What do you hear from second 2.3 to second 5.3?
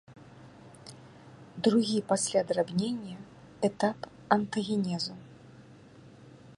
драбнення этап антагенезу.